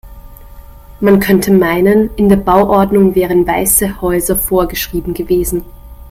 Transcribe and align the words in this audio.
Man 0.99 1.19
könnte 1.19 1.51
meinen, 1.53 2.09
in 2.15 2.27
der 2.27 2.37
Bauordnung 2.37 3.13
wären 3.13 3.45
weiße 3.45 4.01
Häuser 4.01 4.35
vorgeschrieben 4.35 5.13
gewesen. 5.13 5.63